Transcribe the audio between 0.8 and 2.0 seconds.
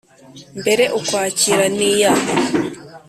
ukwakira n